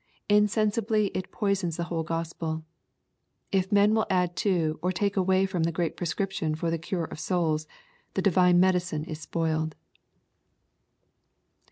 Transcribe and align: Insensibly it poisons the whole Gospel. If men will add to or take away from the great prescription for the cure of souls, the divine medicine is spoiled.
Insensibly 0.29 1.09
it 1.13 1.31
poisons 1.31 1.77
the 1.77 1.83
whole 1.83 2.01
Gospel. 2.01 2.65
If 3.51 3.71
men 3.71 3.93
will 3.93 4.07
add 4.09 4.35
to 4.37 4.79
or 4.81 4.91
take 4.91 5.15
away 5.15 5.45
from 5.45 5.61
the 5.61 5.71
great 5.71 5.95
prescription 5.95 6.55
for 6.55 6.71
the 6.71 6.79
cure 6.79 7.05
of 7.05 7.19
souls, 7.19 7.67
the 8.15 8.21
divine 8.23 8.59
medicine 8.59 9.03
is 9.03 9.19
spoiled. 9.19 9.75